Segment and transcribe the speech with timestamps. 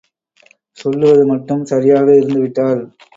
[0.77, 2.81] சொல்லுவது மட்டும் சரியாக இருந்துவிட்டால்...?